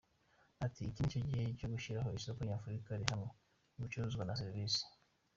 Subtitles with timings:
[0.65, 3.29] Ati “Iki ni cyo gihe cyo gushyiraho isoko Nyafurika rihamye,
[3.73, 4.81] mu bicuruzwa, na serivisi.